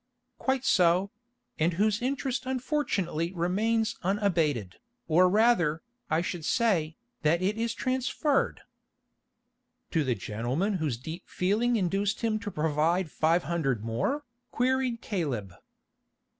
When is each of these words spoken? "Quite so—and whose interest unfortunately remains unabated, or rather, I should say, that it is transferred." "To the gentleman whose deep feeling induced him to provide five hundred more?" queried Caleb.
"Quite 0.39 0.65
so—and 0.65 1.73
whose 1.73 2.01
interest 2.01 2.47
unfortunately 2.47 3.31
remains 3.33 3.97
unabated, 4.01 4.77
or 5.07 5.29
rather, 5.29 5.83
I 6.09 6.23
should 6.23 6.43
say, 6.43 6.97
that 7.21 7.43
it 7.43 7.55
is 7.55 7.75
transferred." 7.75 8.61
"To 9.91 10.03
the 10.03 10.15
gentleman 10.15 10.73
whose 10.81 10.97
deep 10.97 11.25
feeling 11.29 11.75
induced 11.75 12.21
him 12.21 12.39
to 12.39 12.49
provide 12.49 13.11
five 13.11 13.43
hundred 13.43 13.85
more?" 13.85 14.25
queried 14.49 15.01
Caleb. 15.03 15.53